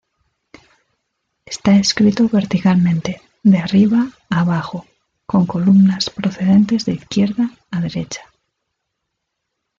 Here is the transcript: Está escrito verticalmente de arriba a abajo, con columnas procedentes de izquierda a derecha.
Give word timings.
Está 1.45 1.75
escrito 1.75 2.27
verticalmente 2.27 3.21
de 3.43 3.59
arriba 3.59 4.07
a 4.31 4.39
abajo, 4.39 4.87
con 5.27 5.45
columnas 5.45 6.09
procedentes 6.09 6.85
de 6.85 6.93
izquierda 6.93 7.51
a 7.69 7.81
derecha. 7.81 8.21